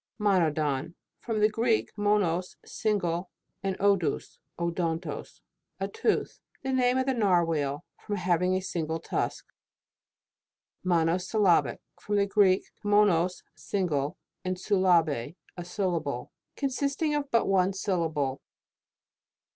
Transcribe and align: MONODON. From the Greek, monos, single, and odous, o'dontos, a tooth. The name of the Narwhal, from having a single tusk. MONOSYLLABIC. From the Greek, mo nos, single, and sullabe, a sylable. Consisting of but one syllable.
MONODON. 0.17 0.95
From 1.19 1.41
the 1.41 1.47
Greek, 1.47 1.91
monos, 1.95 2.55
single, 2.65 3.29
and 3.61 3.77
odous, 3.79 4.39
o'dontos, 4.57 5.41
a 5.79 5.87
tooth. 5.87 6.39
The 6.63 6.73
name 6.73 6.97
of 6.97 7.05
the 7.05 7.13
Narwhal, 7.13 7.85
from 7.99 8.15
having 8.15 8.55
a 8.55 8.61
single 8.61 8.99
tusk. 8.99 9.45
MONOSYLLABIC. 10.83 11.81
From 11.99 12.15
the 12.15 12.25
Greek, 12.25 12.71
mo 12.83 13.03
nos, 13.03 13.43
single, 13.55 14.17
and 14.43 14.57
sullabe, 14.57 15.35
a 15.55 15.61
sylable. 15.61 16.31
Consisting 16.55 17.13
of 17.13 17.29
but 17.29 17.45
one 17.45 17.71
syllable. 17.71 18.41